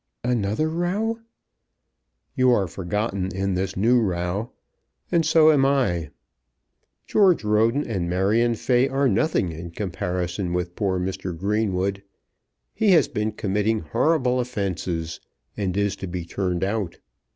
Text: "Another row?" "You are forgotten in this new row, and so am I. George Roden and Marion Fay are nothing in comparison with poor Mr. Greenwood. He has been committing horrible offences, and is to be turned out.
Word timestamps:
"Another 0.23 0.67
row?" 0.67 1.19
"You 2.33 2.49
are 2.53 2.65
forgotten 2.67 3.29
in 3.35 3.53
this 3.53 3.77
new 3.77 4.01
row, 4.01 4.49
and 5.11 5.23
so 5.23 5.51
am 5.51 5.63
I. 5.63 6.09
George 7.05 7.43
Roden 7.43 7.85
and 7.85 8.09
Marion 8.09 8.55
Fay 8.55 8.89
are 8.89 9.07
nothing 9.07 9.51
in 9.51 9.69
comparison 9.69 10.53
with 10.53 10.75
poor 10.75 10.99
Mr. 10.99 11.37
Greenwood. 11.37 12.01
He 12.73 12.93
has 12.93 13.07
been 13.07 13.33
committing 13.33 13.81
horrible 13.81 14.39
offences, 14.39 15.19
and 15.55 15.77
is 15.77 15.95
to 15.97 16.07
be 16.07 16.25
turned 16.25 16.63
out. 16.63 16.97